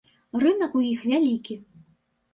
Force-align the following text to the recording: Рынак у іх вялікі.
Рынак 0.43 0.73
у 0.79 0.81
іх 0.93 1.05
вялікі. 1.11 1.55